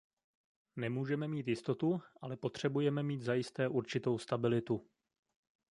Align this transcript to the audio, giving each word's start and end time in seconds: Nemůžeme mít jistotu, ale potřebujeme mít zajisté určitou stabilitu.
Nemůžeme 0.75 1.27
mít 1.27 1.47
jistotu, 1.47 2.01
ale 2.21 2.37
potřebujeme 2.37 3.03
mít 3.03 3.21
zajisté 3.21 3.67
určitou 3.67 4.17
stabilitu. 4.17 4.89